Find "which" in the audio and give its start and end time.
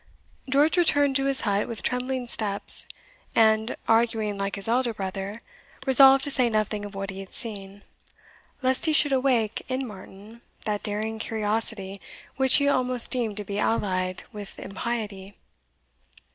12.35-12.55